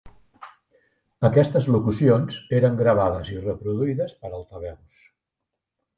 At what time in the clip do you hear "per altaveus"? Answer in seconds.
4.23-4.97